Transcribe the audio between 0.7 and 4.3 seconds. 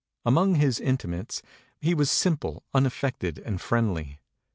intimates, he was simple, unaffected and friendly.